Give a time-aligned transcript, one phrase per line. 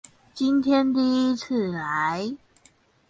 [0.33, 0.99] 今天第
[1.29, 2.35] 一次來